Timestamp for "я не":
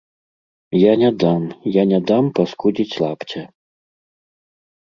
0.79-1.11, 1.75-1.99